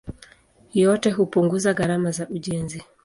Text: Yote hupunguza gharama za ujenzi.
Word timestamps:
Yote 0.73 1.11
hupunguza 1.11 1.73
gharama 1.73 2.11
za 2.11 2.29
ujenzi. 2.29 2.83